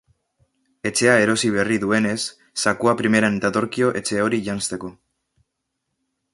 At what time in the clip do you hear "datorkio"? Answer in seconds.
3.45-3.93